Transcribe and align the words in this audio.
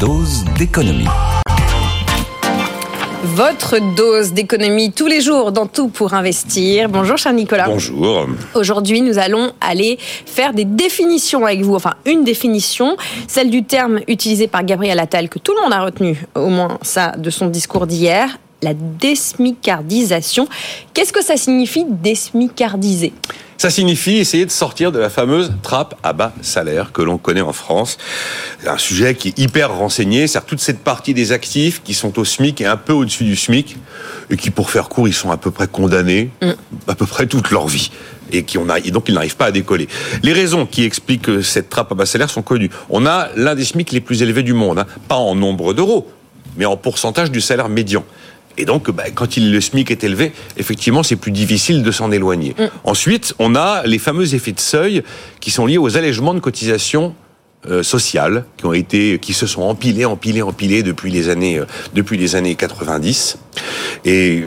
dose 0.00 0.46
d'économie. 0.58 1.04
Votre 3.22 3.94
dose 3.94 4.32
d'économie 4.32 4.92
tous 4.92 5.06
les 5.06 5.20
jours 5.20 5.52
dans 5.52 5.66
tout 5.66 5.88
pour 5.88 6.14
investir. 6.14 6.88
Bonjour 6.88 7.18
cher 7.18 7.34
Nicolas. 7.34 7.66
Bonjour. 7.68 8.26
Aujourd'hui, 8.54 9.02
nous 9.02 9.18
allons 9.18 9.52
aller 9.60 9.98
faire 10.00 10.54
des 10.54 10.64
définitions 10.64 11.44
avec 11.44 11.60
vous. 11.60 11.74
Enfin, 11.74 11.96
une 12.06 12.24
définition, 12.24 12.96
celle 13.28 13.50
du 13.50 13.62
terme 13.62 14.00
utilisé 14.08 14.48
par 14.48 14.64
Gabriel 14.64 14.98
Attal 14.98 15.28
que 15.28 15.38
tout 15.38 15.52
le 15.54 15.60
monde 15.60 15.74
a 15.74 15.84
retenu, 15.84 16.24
au 16.34 16.48
moins 16.48 16.78
ça, 16.80 17.12
de 17.18 17.28
son 17.28 17.48
discours 17.48 17.86
d'hier, 17.86 18.38
la 18.62 18.74
désmicardisation. 18.74 20.48
Qu'est-ce 20.94 21.12
que 21.12 21.24
ça 21.24 21.36
signifie 21.36 21.84
désmicardiser? 21.88 23.12
Ça 23.60 23.68
signifie 23.68 24.16
essayer 24.16 24.46
de 24.46 24.50
sortir 24.50 24.90
de 24.90 24.98
la 24.98 25.10
fameuse 25.10 25.52
trappe 25.62 25.94
à 26.02 26.14
bas 26.14 26.32
salaire 26.40 26.92
que 26.92 27.02
l'on 27.02 27.18
connaît 27.18 27.42
en 27.42 27.52
France. 27.52 27.98
Un 28.66 28.78
sujet 28.78 29.14
qui 29.14 29.28
est 29.28 29.38
hyper 29.38 29.76
renseigné, 29.76 30.26
c'est 30.26 30.44
toute 30.46 30.60
cette 30.60 30.78
partie 30.78 31.12
des 31.12 31.32
actifs 31.32 31.82
qui 31.82 31.92
sont 31.92 32.18
au 32.18 32.24
SMIC 32.24 32.62
et 32.62 32.66
un 32.66 32.78
peu 32.78 32.94
au-dessus 32.94 33.24
du 33.24 33.36
SMIC, 33.36 33.76
et 34.30 34.38
qui, 34.38 34.50
pour 34.50 34.70
faire 34.70 34.88
court, 34.88 35.08
ils 35.08 35.14
sont 35.14 35.30
à 35.30 35.36
peu 35.36 35.50
près 35.50 35.66
condamnés 35.66 36.30
mm. 36.40 36.52
à 36.88 36.94
peu 36.94 37.04
près 37.04 37.26
toute 37.26 37.50
leur 37.50 37.68
vie. 37.68 37.90
Et, 38.32 38.44
qui 38.44 38.56
on 38.56 38.70
a, 38.70 38.78
et 38.78 38.92
donc 38.92 39.08
ils 39.08 39.14
n'arrivent 39.14 39.36
pas 39.36 39.46
à 39.46 39.50
décoller. 39.50 39.88
Les 40.22 40.32
raisons 40.32 40.64
qui 40.64 40.84
expliquent 40.84 41.42
cette 41.42 41.68
trappe 41.68 41.92
à 41.92 41.94
bas 41.94 42.06
salaire 42.06 42.30
sont 42.30 42.40
connues. 42.42 42.70
On 42.88 43.04
a 43.04 43.28
l'un 43.36 43.54
des 43.54 43.64
SMIC 43.64 43.92
les 43.92 44.00
plus 44.00 44.22
élevés 44.22 44.42
du 44.42 44.54
monde, 44.54 44.78
hein. 44.78 44.86
pas 45.06 45.16
en 45.16 45.34
nombre 45.34 45.74
d'euros, 45.74 46.08
mais 46.56 46.64
en 46.64 46.78
pourcentage 46.78 47.30
du 47.30 47.42
salaire 47.42 47.68
médian. 47.68 48.04
Et 48.58 48.64
donc, 48.64 48.90
bah, 48.90 49.04
quand 49.14 49.36
il, 49.36 49.52
le 49.52 49.60
SMIC 49.60 49.90
est 49.90 50.04
élevé, 50.04 50.32
effectivement, 50.56 51.02
c'est 51.02 51.16
plus 51.16 51.32
difficile 51.32 51.82
de 51.82 51.90
s'en 51.90 52.10
éloigner. 52.12 52.54
Mm. 52.58 52.64
Ensuite, 52.84 53.34
on 53.38 53.54
a 53.54 53.82
les 53.86 53.98
fameux 53.98 54.34
effets 54.34 54.52
de 54.52 54.60
seuil 54.60 55.02
qui 55.40 55.50
sont 55.50 55.66
liés 55.66 55.78
aux 55.78 55.96
allègements 55.96 56.34
de 56.34 56.40
cotisations 56.40 57.14
euh, 57.66 57.82
sociales 57.82 58.44
qui 58.56 58.66
ont 58.66 58.72
été, 58.72 59.18
qui 59.18 59.34
se 59.34 59.46
sont 59.46 59.62
empilés, 59.62 60.06
empilés, 60.06 60.42
empilés 60.42 60.82
depuis 60.82 61.10
les 61.10 61.28
années, 61.28 61.58
euh, 61.58 61.66
depuis 61.94 62.16
les 62.16 62.34
années 62.34 62.54
90. 62.54 63.38
Et 64.06 64.40
euh, 64.40 64.46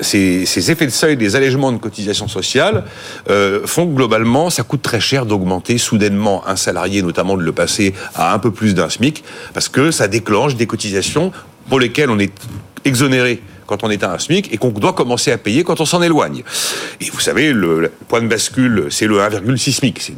ces, 0.00 0.46
ces, 0.46 0.70
effets 0.70 0.86
de 0.86 0.90
seuil 0.90 1.16
des 1.16 1.36
allègements 1.36 1.72
de 1.72 1.78
cotisations 1.78 2.28
sociales 2.28 2.84
euh, 3.28 3.66
font 3.66 3.86
que 3.86 3.94
globalement, 3.94 4.50
ça 4.50 4.62
coûte 4.62 4.82
très 4.82 5.00
cher 5.00 5.26
d'augmenter 5.26 5.78
soudainement 5.78 6.46
un 6.46 6.56
salarié, 6.56 7.02
notamment 7.02 7.36
de 7.36 7.42
le 7.42 7.52
passer 7.52 7.94
à 8.14 8.34
un 8.34 8.38
peu 8.38 8.50
plus 8.50 8.74
d'un 8.74 8.88
SMIC, 8.88 9.22
parce 9.52 9.68
que 9.68 9.90
ça 9.90 10.08
déclenche 10.08 10.56
des 10.56 10.66
cotisations 10.66 11.32
pour 11.68 11.80
lesquelles 11.80 12.10
on 12.10 12.18
est 12.18 12.32
exonéré 12.84 13.42
quand 13.70 13.84
on 13.84 13.90
est 13.90 14.02
à 14.02 14.12
un 14.12 14.18
SMIC 14.18 14.52
et 14.52 14.58
qu'on 14.58 14.70
doit 14.70 14.92
commencer 14.92 15.30
à 15.30 15.38
payer 15.38 15.62
quand 15.62 15.80
on 15.80 15.84
s'en 15.84 16.02
éloigne. 16.02 16.42
Et 17.00 17.08
vous 17.10 17.20
savez, 17.20 17.52
le, 17.52 17.92
point 18.08 18.20
de 18.20 18.26
bascule, 18.26 18.88
c'est 18.90 19.06
le 19.06 19.18
1,6 19.18 19.72
SMIC. 19.72 20.12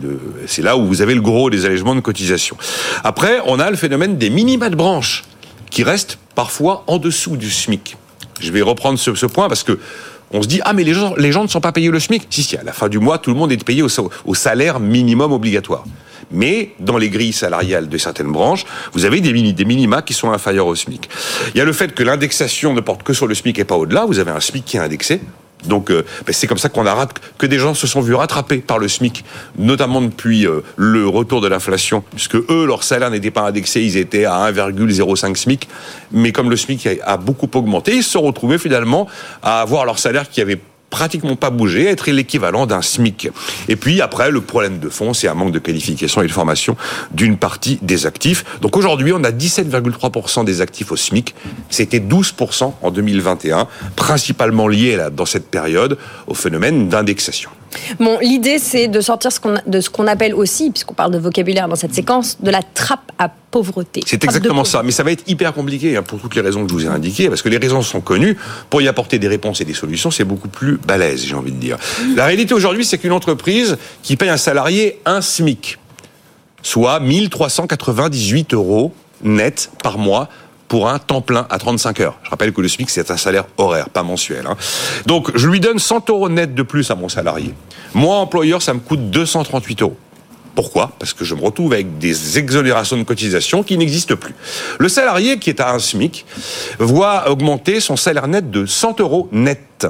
C'est 0.47 0.63
là 0.63 0.79
où 0.79 0.87
vous 0.87 1.03
avez 1.03 1.15
le 1.15 1.21
gros 1.21 1.51
des 1.51 1.67
allègements 1.67 1.95
de 1.95 2.01
cotisation. 2.01 2.57
Après, 3.05 3.41
on 3.45 3.61
a 3.61 3.71
le 3.71 3.77
phénomène 3.77 4.17
des 4.17 4.31
minima 4.31 4.71
de 4.71 4.75
branche 4.75 5.25
qui 5.71 5.83
restent 5.83 6.19
parfois 6.35 6.83
en 6.87 6.97
dessous 6.97 7.37
du 7.37 7.51
SMIC. 7.51 7.97
Je 8.41 8.51
vais 8.51 8.63
reprendre 8.63 8.99
ce, 8.99 9.27
point 9.27 9.49
parce 9.49 9.63
que 9.63 9.79
on 10.31 10.41
se 10.41 10.49
dit 10.49 10.63
ah 10.65 10.73
mais 10.73 10.83
les 10.83 10.95
gens, 10.95 11.15
les 11.19 11.31
gens 11.31 11.43
ne 11.43 11.49
sont 11.49 11.61
pas 11.61 11.73
payés 11.73 11.91
le 11.91 12.01
SMIC. 12.01 12.27
Si 12.31 12.43
si, 12.43 12.57
à 12.57 12.63
la 12.63 12.73
fin 12.73 12.89
du 12.89 12.99
mois, 12.99 13.19
tout 13.19 13.29
le 13.31 13.37
monde 13.37 13.53
est 13.53 13.63
payé 13.63 13.83
au 13.83 14.35
salaire 14.35 14.81
minimum 14.81 15.31
obligatoire. 15.31 15.85
Mais 16.31 16.71
dans 16.79 16.99
les 16.99 17.09
grilles 17.09 17.33
salariales 17.33 17.89
de 17.89 17.99
certaines 17.99 18.33
branches, 18.33 18.65
vous 18.93 19.05
avez 19.05 19.21
des, 19.21 19.65
minima 19.65 20.03
qui 20.03 20.15
sont 20.15 20.31
inférieurs 20.31 20.67
au 20.67 20.75
SMIC. 20.75 21.09
Il 21.55 21.59
y 21.59 21.61
a 21.61 21.65
le 21.65 21.73
fait 21.73 21.95
que 21.95 22.03
l'indexation 22.03 22.75
ne 22.75 22.81
porte 22.81 23.03
que 23.03 23.13
sur 23.13 23.27
le 23.27 23.35
SMIC 23.35 23.59
et 23.59 23.65
pas 23.65 23.77
au-delà. 23.77 24.05
Vous 24.07 24.19
avez 24.19 24.31
un 24.31 24.41
SMIC 24.41 24.65
qui 24.65 24.77
est 24.77 24.81
indexé. 24.81 25.21
Donc 25.67 25.91
euh, 25.91 26.05
ben, 26.27 26.33
c'est 26.33 26.47
comme 26.47 26.59
ça 26.59 26.69
qu'on 26.69 26.87
a 26.87 27.09
que 27.39 27.47
des 27.47 27.59
gens 27.59 27.75
se 27.75 27.87
sont 27.87 28.01
vus 28.01 28.15
rattrapés 28.15 28.59
par 28.59 28.79
le 28.79 28.89
SMIC, 28.89 29.25
notamment 29.59 30.01
depuis 30.01 30.47
euh, 30.47 30.61
le 30.77 31.07
retour 31.07 31.41
de 31.41 31.49
l'inflation, 31.49 32.03
puisque 32.15 32.37
eux 32.37 32.67
leur 32.67 32.83
salaire 32.83 33.11
n'était 33.11 33.31
pas 33.31 33.43
indexé, 33.43 33.83
ils 33.83 33.97
étaient 33.97 34.25
à 34.25 34.51
1,05 34.51 35.37
SMIC, 35.37 35.69
mais 36.11 36.33
comme 36.33 36.51
le 36.51 36.57
SMIC 36.57 36.87
a, 36.87 37.13
a 37.13 37.17
beaucoup 37.17 37.49
augmenté, 37.55 37.95
ils 37.95 38.03
se 38.03 38.11
sont 38.11 38.23
retrouvés 38.23 38.59
finalement 38.59 39.07
à 39.43 39.61
avoir 39.61 39.85
leur 39.85 39.99
salaire 39.99 40.29
qui 40.29 40.41
avait 40.41 40.61
pratiquement 40.93 41.37
pas 41.37 41.49
bouger, 41.49 41.87
être 41.87 42.11
l'équivalent 42.11 42.67
d'un 42.67 42.83
SMIC. 42.83 43.31
Et 43.67 43.77
puis 43.77 44.03
après, 44.03 44.31
le 44.31 44.43
problème 44.43 44.79
de 44.79 44.91
fond, 44.91 45.15
c'est 45.15 45.27
un 45.27 45.35
manque 45.35 45.51
de 45.51 45.59
qualification 45.59 46.21
et 46.21 46.27
de 46.27 46.33
formation 46.33 46.77
d'une 47.13 47.39
partie 47.39 47.79
des 47.81 48.07
actifs. 48.07 48.45
Donc 48.61 48.77
aujourd'hui, 48.77 49.13
on 49.15 49.25
a 49.25 49.31
17,3% 49.31 50.45
des 50.45 50.61
actifs 50.61 50.93
au 50.93 50.97
SMIC. 50.97 51.35
C'était 51.71 51.99
12% 51.99 52.75
en 52.83 52.91
2021, 52.91 53.69
principalement 53.97 54.69
lié 54.69 54.99
dans 55.17 55.27
cette 55.27 55.51
période 55.51 55.97
au 56.27 56.35
phénomène 56.35 56.91
d'indexation. 56.91 57.51
Bon, 57.99 58.19
l'idée, 58.21 58.59
c'est 58.59 58.89
de 58.89 59.01
sortir 59.01 59.31
de 59.67 59.81
ce 59.81 59.91
qu'on 59.91 60.07
appelle 60.07 60.35
aussi, 60.35 60.71
puisqu'on 60.71 60.95
parle 60.95 61.13
de 61.13 61.19
vocabulaire 61.19 61.69
dans 61.69 61.77
cette 61.77 61.95
séquence, 61.95 62.39
de 62.41 62.51
la 62.51 62.63
trappe 62.63 63.13
à 63.19 63.29
pauvreté. 63.29 64.03
C'est 64.07 64.25
exactement 64.25 64.65
ça, 64.65 64.83
mais 64.83 64.93
ça 64.93 65.03
va 65.03 65.13
être 65.13 65.25
hyper 65.29 65.53
compliqué 65.53 65.97
hein, 65.97 66.03
pour 66.03 66.21
toutes 66.21 66.35
les 66.35 66.41
raisons 66.41 66.65
que 66.65 66.71
je 66.71 66.75
vous 66.75 66.87
ai 66.87 66.89
indiquées, 66.89 67.29
parce 67.29 67.43
que 67.43 67.49
les 67.49 67.59
raisons 67.59 67.83
sont 67.83 68.01
connues. 68.01 68.37
Pour 68.71 68.83
y 68.83 68.89
apporter 68.89 69.19
des 69.19 69.29
réponses 69.29 69.61
et 69.61 69.65
des 69.65 69.75
solutions, 69.75 70.11
c'est 70.11 70.25
beaucoup 70.25 70.49
plus 70.49 70.79
balèze, 70.79 71.25
j'ai 71.25 71.35
envie 71.35 71.53
de 71.53 71.59
dire. 71.59 71.79
La 72.17 72.27
réalité 72.27 72.55
aujourd'hui, 72.55 72.85
c'est 72.85 72.99
qu'une 72.99 73.13
entreprise 73.13 73.77
qui 74.03 74.17
paye 74.17 74.31
un 74.31 74.37
salarié 74.37 75.01
un 75.05 75.21
SMIC, 75.21 75.79
soit 76.63 77.01
1398 77.01 78.55
euros 78.55 78.93
net 79.23 79.71
par 79.83 79.99
mois, 79.99 80.29
pour 80.73 80.89
un 80.89 80.99
temps 80.99 81.21
plein 81.21 81.47
à 81.51 81.59
35 81.59 82.01
heures. 82.01 82.19
Je 82.23 82.31
rappelle 82.31 82.51
que 82.51 82.63
le 82.63 82.67
SMIC, 82.67 82.89
c'est 82.89 83.11
un 83.11 83.19
salaire 83.19 83.45
horaire, 83.59 83.91
pas 83.91 84.03
mensuel. 84.03 84.47
Hein. 84.47 84.57
Donc, 85.05 85.31
je 85.37 85.47
lui 85.47 85.61
donne 85.61 85.79
100 85.79 86.09
euros 86.09 86.31
net 86.31 86.55
de 86.55 86.63
plus 86.63 86.91
à 86.91 86.95
mon 86.95 87.11
salarié. 87.11 87.53
Moi, 87.93 88.17
employeur, 88.17 88.63
ça 88.63 88.73
me 88.73 88.81
coûte 88.81 89.11
238 89.11 89.83
euros. 89.83 89.99
Pourquoi? 90.55 90.93
Parce 90.99 91.13
que 91.13 91.27
je 91.27 91.35
me 91.35 91.43
retrouve 91.43 91.75
avec 91.75 91.99
des 91.99 92.39
exonérations 92.39 92.97
de 92.97 93.03
cotisation 93.03 93.63
qui 93.63 93.77
n'existent 93.77 94.17
plus. 94.17 94.35
Le 94.79 94.89
salarié 94.89 95.39
qui 95.39 95.51
est 95.51 95.61
à 95.61 95.75
un 95.75 95.79
SMIC 95.79 96.25
voit 96.79 97.31
augmenter 97.31 97.79
son 97.79 97.97
salaire 97.97 98.27
net 98.27 98.51
de 98.51 98.65
100 98.65 98.99
euros 99.01 99.29
net. 99.31 99.87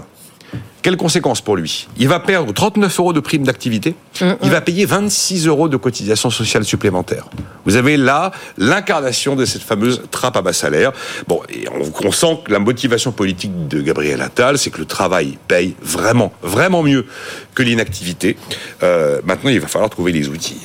Quelles 0.82 0.96
conséquences 0.96 1.40
pour 1.40 1.56
lui? 1.56 1.86
Il 1.96 2.08
va 2.08 2.18
perdre 2.18 2.52
39 2.52 2.98
euros 2.98 3.12
de 3.12 3.20
prime 3.20 3.44
d'activité, 3.44 3.94
il 4.20 4.50
va 4.50 4.60
payer 4.60 4.84
26 4.84 5.46
euros 5.46 5.68
de 5.68 5.76
cotisation 5.76 6.28
sociale 6.28 6.64
supplémentaire. 6.64 7.28
Vous 7.64 7.76
avez 7.76 7.96
là 7.96 8.32
l'incarnation 8.58 9.36
de 9.36 9.44
cette 9.44 9.62
fameuse 9.62 10.02
trappe 10.10 10.36
à 10.36 10.42
bas 10.42 10.52
salaire. 10.52 10.92
Bon, 11.28 11.40
et 11.48 11.66
on, 12.04 12.10
sent 12.10 12.40
que 12.44 12.52
la 12.52 12.58
motivation 12.58 13.12
politique 13.12 13.68
de 13.68 13.80
Gabriel 13.80 14.20
Attal, 14.20 14.58
c'est 14.58 14.70
que 14.70 14.78
le 14.78 14.84
travail 14.84 15.38
paye 15.48 15.74
vraiment, 15.80 16.32
vraiment 16.42 16.82
mieux 16.82 17.06
que 17.54 17.62
l'inactivité. 17.62 18.36
Euh, 18.82 19.20
maintenant, 19.24 19.50
il 19.50 19.60
va 19.60 19.68
falloir 19.68 19.90
trouver 19.90 20.12
des 20.12 20.28
outils. 20.28 20.60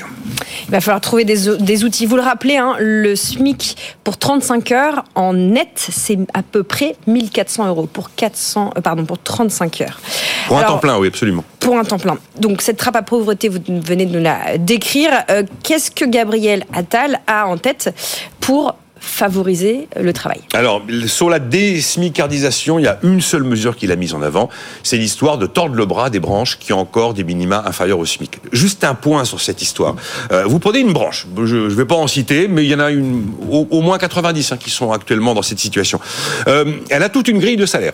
Il 0.67 0.72
va 0.72 0.81
falloir 0.81 1.01
trouver 1.01 1.25
des, 1.25 1.83
outils. 1.83 2.06
Vous 2.06 2.16
le 2.16 2.22
rappelez, 2.22 2.57
hein, 2.57 2.75
le 2.79 3.16
SMIC 3.16 3.77
pour 4.03 4.17
35 4.17 4.72
heures 4.72 5.03
en 5.16 5.33
net, 5.33 5.88
c'est 5.89 6.17
à 6.33 6.44
peu 6.44 6.63
près 6.63 6.95
1400 7.06 7.67
euros 7.67 7.88
pour 7.88 8.13
400, 8.16 8.73
euh, 8.75 8.81
pardon, 8.81 9.06
pour 9.06 9.19
35 9.19 9.81
heures. 9.81 10.01
Pour 10.47 10.57
un 10.57 10.63
temps 10.63 10.78
plein, 10.78 10.97
oui, 10.97 11.07
absolument. 11.07 11.44
Pour 11.59 11.78
un 11.78 11.84
temps 11.84 12.00
plein. 12.00 12.18
Donc 12.40 12.62
cette 12.62 12.78
trappe 12.78 12.95
à 12.95 13.01
pauvreté, 13.01 13.50
vous 13.50 13.59
venez 13.68 14.06
de 14.06 14.18
nous 14.18 14.23
la 14.23 14.57
décrire. 14.57 15.12
Euh, 15.29 15.44
qu'est-ce 15.63 15.91
que 15.91 16.06
Gabriel 16.06 16.66
Attal 16.73 17.19
a 17.28 17.47
en 17.47 17.57
tête 17.57 17.94
pour 18.40 18.75
favoriser 19.00 19.88
le 20.00 20.13
travail? 20.13 20.41
Alors, 20.53 20.81
sur 21.07 21.29
la 21.29 21.40
désmicardisation, 21.40 22.79
il 22.79 22.84
y 22.84 22.88
a 22.88 23.00
une 23.03 23.22
seule 23.22 23.44
mesure 23.44 23.75
qu'il 23.75 23.91
a 23.91 23.95
mise 23.95 24.13
en 24.13 24.22
avant, 24.22 24.50
c'est 24.84 24.97
l'histoire 24.97 25.38
de 25.38 25.45
tordre 25.45 25.75
le 25.75 25.85
bras 25.85 26.09
des 26.09 26.19
branches 26.19 26.57
qui 26.59 26.74
ont 26.74 26.79
encore 26.79 27.13
des 27.13 27.24
minima 27.24 27.63
inférieurs 27.66 28.00
au 28.00 28.06
SMIC. 28.06 28.39
Juste 28.51 28.84
un 28.84 28.95
point 28.95 29.25
sur 29.25 29.41
cette 29.41 29.62
histoire. 29.62 29.95
Euh, 30.31 30.45
vous 30.45 30.59
prenez 30.59 30.79
une 30.79 30.94
branche, 30.94 31.28
je 31.35 31.56
ne 31.56 31.69
vais 31.69 31.85
pas 31.85 31.95
en 31.95 32.07
citer, 32.07 32.47
mais 32.47 32.63
il 32.63 32.69
y 32.69 32.75
en 32.75 32.79
a 32.79 32.91
une, 32.91 33.31
au, 33.50 33.81
moins 33.81 33.97
90 33.97 34.51
hein, 34.51 34.57
qui 34.57 34.69
sont 34.69 34.91
actuellement 34.91 35.34
dans 35.34 35.41
cette 35.41 35.59
situation. 35.59 36.00
Euh, 36.47 36.66
elle 36.89 37.03
a 37.03 37.09
toute 37.09 37.28
une 37.28 37.39
grille 37.39 37.57
de 37.57 37.66
salaire. 37.66 37.94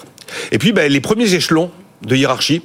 Et 0.52 0.58
puis, 0.58 0.72
ben, 0.72 0.92
les 0.92 1.02
premiers 1.02 1.34
échelons 1.34 1.72
de 2.06 2.16
hiérarchie, 2.16 2.62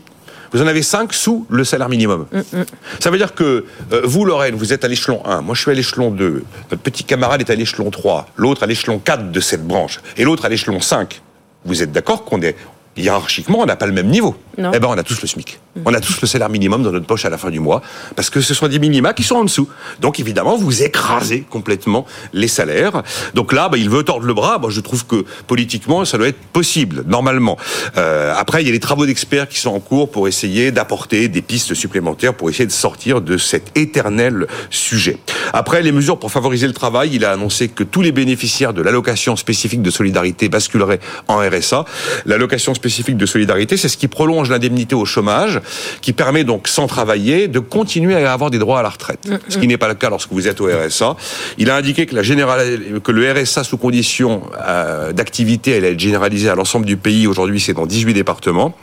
vous 0.52 0.62
en 0.62 0.66
avez 0.66 0.82
5 0.82 1.12
sous 1.12 1.46
le 1.50 1.64
salaire 1.64 1.88
minimum. 1.88 2.26
Mm, 2.32 2.38
mm. 2.38 2.64
Ça 3.00 3.10
veut 3.10 3.18
dire 3.18 3.34
que 3.34 3.64
euh, 3.92 4.00
vous, 4.04 4.24
Lorraine, 4.24 4.54
vous 4.54 4.72
êtes 4.72 4.84
à 4.84 4.88
l'échelon 4.88 5.24
1, 5.26 5.42
moi 5.42 5.54
je 5.54 5.62
suis 5.62 5.70
à 5.70 5.74
l'échelon 5.74 6.10
2, 6.10 6.42
notre 6.70 6.82
petit 6.82 7.04
camarade 7.04 7.40
est 7.40 7.50
à 7.50 7.54
l'échelon 7.54 7.90
3, 7.90 8.28
l'autre 8.36 8.62
à 8.62 8.66
l'échelon 8.66 8.98
4 8.98 9.30
de 9.30 9.40
cette 9.40 9.66
branche, 9.66 10.00
et 10.16 10.24
l'autre 10.24 10.44
à 10.44 10.48
l'échelon 10.48 10.80
5. 10.80 11.20
Vous 11.64 11.82
êtes 11.82 11.92
d'accord 11.92 12.24
qu'on 12.24 12.40
est 12.40 12.56
hiérarchiquement, 12.98 13.60
on 13.60 13.66
n'a 13.66 13.76
pas 13.76 13.86
le 13.86 13.92
même 13.92 14.08
niveau. 14.08 14.36
Eh 14.58 14.78
ben, 14.80 14.88
on 14.88 14.98
a 14.98 15.02
tous 15.02 15.22
le 15.22 15.28
SMIC. 15.28 15.60
Mm. 15.76 15.80
On 15.86 15.94
a 15.94 16.00
tous 16.00 16.20
le 16.20 16.26
salaire 16.26 16.48
minimum 16.48 16.82
dans 16.82 16.90
notre 16.90 17.06
poche 17.06 17.24
à 17.24 17.30
la 17.30 17.38
fin 17.38 17.50
du 17.50 17.60
mois, 17.60 17.80
parce 18.16 18.28
que 18.28 18.40
ce 18.40 18.54
sont 18.54 18.66
des 18.66 18.78
minima 18.78 19.12
qui 19.12 19.22
sont 19.22 19.36
en 19.36 19.44
dessous. 19.44 19.68
Donc, 20.00 20.18
évidemment, 20.18 20.56
vous 20.56 20.82
écrasez 20.82 21.42
complètement 21.48 22.06
les 22.32 22.48
salaires. 22.48 23.02
Donc 23.34 23.52
là, 23.52 23.68
bah, 23.68 23.78
il 23.78 23.88
veut 23.88 24.02
tordre 24.02 24.26
le 24.26 24.34
bras. 24.34 24.58
Moi, 24.58 24.70
je 24.70 24.80
trouve 24.80 25.06
que 25.06 25.24
politiquement, 25.46 26.04
ça 26.04 26.18
doit 26.18 26.28
être 26.28 26.40
possible, 26.52 27.04
normalement. 27.06 27.56
Euh, 27.96 28.34
après, 28.36 28.62
il 28.62 28.66
y 28.66 28.70
a 28.70 28.72
les 28.72 28.80
travaux 28.80 29.06
d'experts 29.06 29.48
qui 29.48 29.58
sont 29.58 29.70
en 29.70 29.80
cours 29.80 30.10
pour 30.10 30.26
essayer 30.26 30.72
d'apporter 30.72 31.28
des 31.28 31.42
pistes 31.42 31.74
supplémentaires 31.74 32.34
pour 32.34 32.50
essayer 32.50 32.66
de 32.66 32.72
sortir 32.72 33.20
de 33.20 33.36
cet 33.36 33.76
éternel 33.76 34.46
sujet. 34.70 35.18
Après, 35.52 35.82
les 35.82 35.92
mesures 35.92 36.18
pour 36.18 36.30
favoriser 36.30 36.66
le 36.66 36.72
travail, 36.72 37.10
il 37.12 37.24
a 37.24 37.32
annoncé 37.32 37.68
que 37.68 37.84
tous 37.84 38.02
les 38.02 38.12
bénéficiaires 38.12 38.72
de 38.72 38.82
l'allocation 38.82 39.36
spécifique 39.36 39.82
de 39.82 39.90
solidarité 39.90 40.48
basculeraient 40.48 41.00
en 41.28 41.38
RSA. 41.38 41.84
L'allocation 42.26 42.74
spécifique 42.74 43.16
de 43.16 43.26
solidarité, 43.26 43.76
c'est 43.76 43.88
ce 43.88 43.96
qui 43.96 44.08
prolonge 44.08 44.50
l'indemnité 44.50 44.94
au 44.94 45.04
chômage 45.04 45.60
qui 46.00 46.12
permet 46.12 46.44
donc, 46.44 46.68
sans 46.68 46.86
travailler, 46.86 47.48
de 47.48 47.58
continuer 47.58 48.14
à 48.14 48.32
avoir 48.32 48.50
des 48.50 48.58
droits 48.58 48.80
à 48.80 48.82
la 48.82 48.90
retraite. 48.90 49.26
Mm, 49.26 49.36
Ce 49.48 49.58
qui 49.58 49.66
mm. 49.66 49.70
n'est 49.70 49.78
pas 49.78 49.88
le 49.88 49.94
cas 49.94 50.10
lorsque 50.10 50.32
vous 50.32 50.48
êtes 50.48 50.60
au 50.60 50.66
RSA. 50.66 51.16
Il 51.58 51.70
a 51.70 51.76
indiqué 51.76 52.06
que, 52.06 52.14
la 52.14 52.22
que 52.22 53.12
le 53.12 53.32
RSA 53.32 53.64
sous 53.64 53.76
condition 53.76 54.42
euh, 54.66 55.12
d'activité 55.12 55.76
allait 55.76 55.92
être 55.92 56.00
généralisé 56.00 56.48
à 56.48 56.54
l'ensemble 56.54 56.86
du 56.86 56.96
pays. 56.96 57.26
Aujourd'hui, 57.26 57.60
c'est 57.60 57.74
dans 57.74 57.86
18 57.86 58.14
départements. 58.14 58.74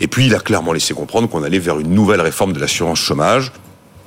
Et 0.00 0.06
puis, 0.08 0.26
il 0.26 0.34
a 0.34 0.40
clairement 0.40 0.72
laissé 0.72 0.94
comprendre 0.94 1.28
qu'on 1.28 1.42
allait 1.42 1.58
vers 1.58 1.78
une 1.78 1.94
nouvelle 1.94 2.20
réforme 2.20 2.52
de 2.52 2.60
l'assurance 2.60 2.98
chômage 2.98 3.52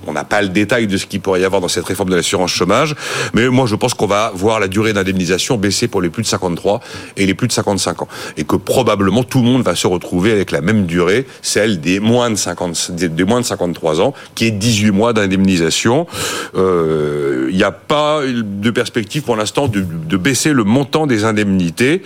on 0.07 0.13
n'a 0.13 0.23
pas 0.23 0.41
le 0.41 0.49
détail 0.49 0.87
de 0.87 0.97
ce 0.97 1.05
qu'il 1.05 1.21
pourrait 1.21 1.41
y 1.41 1.45
avoir 1.45 1.61
dans 1.61 1.67
cette 1.67 1.85
réforme 1.85 2.09
de 2.09 2.15
l'assurance 2.15 2.51
chômage, 2.51 2.95
mais 3.33 3.47
moi 3.49 3.65
je 3.65 3.75
pense 3.75 3.93
qu'on 3.93 4.07
va 4.07 4.31
voir 4.33 4.59
la 4.59 4.67
durée 4.67 4.93
d'indemnisation 4.93 5.57
baisser 5.57 5.87
pour 5.87 6.01
les 6.01 6.09
plus 6.09 6.23
de 6.23 6.27
53 6.27 6.79
et 7.17 7.25
les 7.25 7.33
plus 7.33 7.47
de 7.47 7.53
55 7.53 8.01
ans, 8.01 8.07
et 8.37 8.43
que 8.43 8.55
probablement 8.55 9.23
tout 9.23 9.39
le 9.39 9.45
monde 9.45 9.63
va 9.63 9.75
se 9.75 9.87
retrouver 9.87 10.31
avec 10.31 10.51
la 10.51 10.61
même 10.61 10.85
durée, 10.85 11.25
celle 11.41 11.79
des 11.79 11.99
moins 11.99 12.29
de 12.29 12.35
50, 12.35 12.91
des 12.91 13.23
moins 13.23 13.41
de 13.41 13.45
53 13.45 14.01
ans, 14.01 14.13
qui 14.35 14.45
est 14.45 14.51
18 14.51 14.91
mois 14.91 15.13
d'indemnisation. 15.13 16.07
Euh, 16.55 17.47
il 17.51 17.57
n'y 17.57 17.63
a 17.63 17.71
pas 17.71 18.21
de 18.25 18.71
perspective 18.71 19.23
pour 19.23 19.35
l'instant 19.35 19.67
de, 19.67 19.81
de 19.81 20.17
baisser 20.17 20.53
le 20.53 20.63
montant 20.63 21.07
des 21.07 21.25
indemnités, 21.25 22.01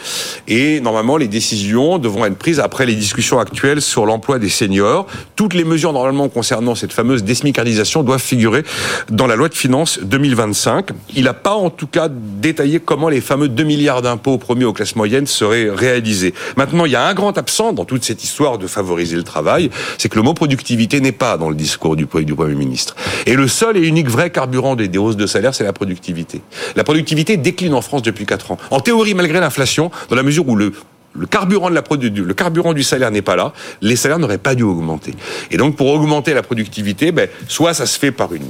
et 0.48 0.80
normalement 0.82 1.18
les 1.18 1.28
décisions 1.28 1.98
devront 1.98 2.26
être 2.26 2.38
prises 2.38 2.60
après 2.60 2.86
les 2.86 2.96
discussions 2.96 3.40
actuelles 3.40 3.82
sur 3.82 4.06
l'emploi 4.06 4.40
des 4.40 4.50
seniors. 4.50 5.08
Toutes 5.36 5.54
les 5.54 5.64
mesures 5.64 5.94
normalement 5.94 6.30
concernant 6.30 6.76
cette 6.76 6.94
fameuse 6.94 7.24
désmicardisation 7.24 7.85
doivent 8.04 8.22
figurer 8.22 8.64
dans 9.10 9.28
la 9.28 9.36
loi 9.36 9.50
de 9.50 9.54
finances 9.54 10.00
2025. 10.02 10.90
Il 11.16 11.26
n'a 11.26 11.34
pas 11.34 11.54
en 11.54 11.70
tout 11.70 11.88
cas 11.88 12.08
détaillé 12.10 12.80
comment 12.80 13.10
les 13.10 13.22
fameux 13.22 13.48
2 13.48 13.64
milliards 13.64 14.02
d'impôts 14.02 14.38
promis 14.38 14.64
aux 14.64 14.74
classes 14.74 14.96
moyennes 14.96 15.28
seraient 15.28 15.70
réalisés. 15.70 16.34
Maintenant, 16.58 16.86
il 16.86 16.92
y 16.92 16.96
a 16.96 17.06
un 17.06 17.14
grand 17.14 17.38
absent 17.38 17.74
dans 17.74 17.86
toute 17.86 18.04
cette 18.04 18.24
histoire 18.24 18.58
de 18.58 18.68
favoriser 18.68 19.16
le 19.16 19.24
travail, 19.24 19.70
c'est 19.98 20.10
que 20.10 20.16
le 20.16 20.24
mot 20.24 20.34
productivité 20.34 21.02
n'est 21.02 21.12
pas 21.12 21.38
dans 21.38 21.50
le 21.50 21.56
discours 21.56 21.96
du, 21.96 22.06
Premier 22.06 22.56
ministre. 22.56 22.96
Et 23.26 23.36
le 23.36 23.48
seul 23.48 23.78
et 23.78 23.82
unique 23.82 24.10
vrai 24.10 24.30
carburant 24.30 24.76
des, 24.76 24.88
des 24.88 24.98
hausses 24.98 25.18
de 25.18 25.28
salaire, 25.28 25.54
c'est 25.54 25.64
la 25.64 25.74
productivité. 25.74 26.42
La 26.76 26.84
productivité 26.84 27.38
décline 27.38 27.74
en 27.74 27.82
France 27.82 28.02
depuis 28.02 28.26
4 28.26 28.52
ans. 28.52 28.58
En 28.72 28.80
théorie, 28.80 29.14
malgré 29.14 29.40
l'inflation, 29.40 29.92
dans 30.10 30.16
la 30.16 30.24
mesure 30.24 30.48
où 30.48 30.56
le 30.56 30.74
le 31.18 31.26
carburant, 31.26 31.70
de 31.70 31.76
la, 31.76 31.84
le 31.90 32.34
carburant 32.34 32.74
du 32.74 32.84
salaire 32.84 33.12
n'est 33.12 33.22
pas 33.22 33.36
là, 33.36 33.54
les 33.82 33.96
salaires 33.96 34.20
n'auraient 34.20 34.38
pas 34.38 34.56
dû 34.56 34.64
augmenter. 34.64 35.14
Et 35.52 35.58
donc, 35.58 35.76
pour 35.76 35.88
augmenter 35.88 36.34
la 36.34 36.42
productivité, 36.42 37.12
ben, 37.12 37.30
soit 37.48 37.74
ça 37.74 37.86
se 37.86 37.98
fait 37.98 38.12
par 38.12 38.34
une 38.34 38.46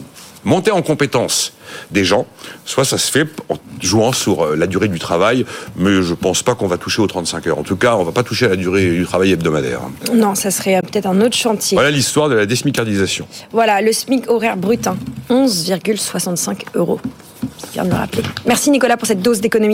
montée 0.46 0.72
en 0.72 0.82
compétence 0.82 1.54
des 1.92 2.06
gens, 2.06 2.26
soit 2.64 2.86
ça 2.86 2.98
se 2.98 3.12
fait 3.12 3.28
en 3.50 3.58
jouant 3.82 4.14
sur 4.14 4.44
euh, 4.44 4.56
la 4.56 4.68
durée 4.68 4.88
du 4.88 5.00
travail, 5.00 5.46
mais 5.76 6.02
je 6.04 6.14
pense 6.14 6.44
pas 6.44 6.56
qu'on 6.56 6.68
va 6.68 6.78
toucher 6.78 7.02
aux 7.02 7.08
35 7.08 7.48
heures. 7.48 7.60
En 7.60 7.64
tout 7.64 7.76
cas, 7.76 7.96
on 7.96 8.04
va 8.04 8.12
pas 8.12 8.24
toucher 8.24 8.46
à 8.46 8.50
la 8.50 8.56
durée 8.56 8.92
du 8.92 9.06
travail 9.06 9.32
hebdomadaire. 9.32 9.82
Non, 10.14 10.36
ça 10.36 10.52
serait 10.52 10.80
peut-être 10.82 11.08
un 11.08 11.20
autre 11.22 11.36
chantier. 11.36 11.76
Voilà 11.76 11.92
l'histoire 11.92 12.30
de 12.30 12.36
la 12.36 12.46
désmicardisation. 12.46 13.28
Voilà, 13.52 13.82
le 13.82 13.92
SMIC 13.92 14.30
horaire 14.30 14.56
brut, 14.56 14.88
11,65 15.30 16.50
hein. 16.50 16.56
euros. 16.76 17.00
Je 17.68 17.74
viens 17.74 17.84
de 17.84 17.90
me 17.90 17.96
rappeler. 17.96 18.24
Merci 18.46 18.70
Nicolas 18.72 18.98
pour 18.98 19.08
cette 19.08 19.22
dose 19.22 19.42
d'économie. 19.42 19.74